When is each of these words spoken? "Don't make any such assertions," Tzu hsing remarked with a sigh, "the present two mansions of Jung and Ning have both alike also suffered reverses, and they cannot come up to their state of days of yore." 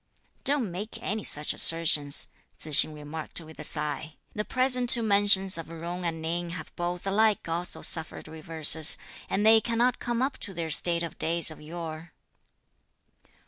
"Don't 0.43 0.71
make 0.71 0.97
any 1.03 1.23
such 1.23 1.53
assertions," 1.53 2.29
Tzu 2.57 2.71
hsing 2.71 2.93
remarked 2.95 3.39
with 3.39 3.59
a 3.59 3.63
sigh, 3.63 4.15
"the 4.33 4.43
present 4.43 4.89
two 4.89 5.03
mansions 5.03 5.59
of 5.59 5.67
Jung 5.69 6.05
and 6.05 6.19
Ning 6.19 6.49
have 6.49 6.75
both 6.75 7.05
alike 7.05 7.47
also 7.47 7.83
suffered 7.83 8.27
reverses, 8.27 8.97
and 9.29 9.45
they 9.45 9.61
cannot 9.61 9.99
come 9.99 10.23
up 10.23 10.39
to 10.39 10.55
their 10.55 10.71
state 10.71 11.03
of 11.03 11.19
days 11.19 11.51
of 11.51 11.61
yore." 11.61 12.13